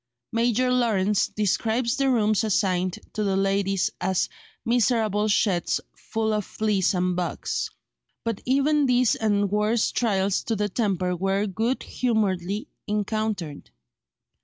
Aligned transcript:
Major 0.31 0.71
Lawrence 0.73 1.27
describes 1.27 1.95
the 1.95 2.09
rooms 2.09 2.43
assigned 2.43 2.97
to 3.13 3.23
the 3.23 3.37
ladies 3.37 3.91
as 4.01 4.29
"miserable 4.65 5.27
sheds 5.27 5.79
full 5.95 6.33
of 6.33 6.43
fleas 6.43 6.95
and 6.95 7.15
bugs." 7.15 7.69
But 8.23 8.41
even 8.43 8.87
these 8.87 9.13
and 9.13 9.51
worse 9.51 9.91
trials 9.91 10.41
to 10.45 10.55
the 10.55 10.69
temper 10.69 11.15
were 11.15 11.45
good 11.45 11.83
humouredly 11.83 12.67
encountered. 12.87 13.69